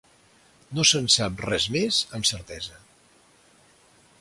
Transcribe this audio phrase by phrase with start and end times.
[0.77, 2.81] No se'n sap res més amb certesa.